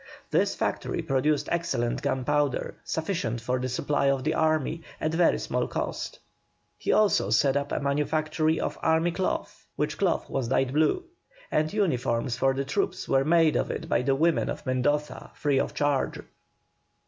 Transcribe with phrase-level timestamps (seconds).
[0.31, 5.67] This factory produced excellent gunpowder, sufficient for the supply of the army, at very small
[5.67, 6.17] cost.
[6.79, 11.03] He also set up a manufactory of army cloth, which cloth was dyed blue,
[11.51, 15.59] and uniforms for the troops were made of it by the women of Mendoza, free
[15.59, 16.19] of charge.